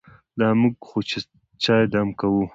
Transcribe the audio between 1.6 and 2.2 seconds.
چای دم